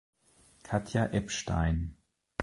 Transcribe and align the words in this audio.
Katja 0.63 1.13
Epstein 1.13 1.93